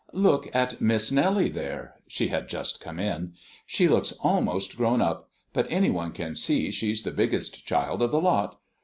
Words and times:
Look 0.13 0.49
at 0.55 0.81
Miss 0.81 1.11
Nellie 1.11 1.49
there." 1.49 1.93
(She 2.07 2.29
had 2.29 2.49
just 2.49 2.79
come 2.81 2.99
in.) 2.99 3.33
"She 3.67 3.87
looks 3.87 4.13
almost 4.23 4.75
grown 4.75 4.99
up, 4.99 5.29
but 5.53 5.67
any 5.71 5.91
one 5.91 6.11
can 6.11 6.33
see 6.33 6.71
she's 6.71 7.03
the 7.03 7.11
biggest 7.11 7.67
child 7.67 8.01
of 8.01 8.09
the 8.09 8.19
lot. 8.19 8.59